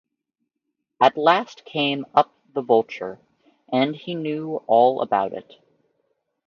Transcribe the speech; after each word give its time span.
At 0.99 1.15
last 1.15 1.63
came 1.63 2.07
up 2.15 2.33
the 2.55 2.63
vulture, 2.63 3.19
and 3.71 3.95
he 3.95 4.15
knew 4.15 4.63
all 4.65 4.99
about 5.03 5.33
it. 5.33 5.53